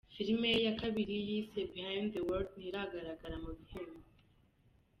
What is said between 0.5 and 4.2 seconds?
ye ya kabiri yise “Behind The Word” ntiragaragara mu bihembo.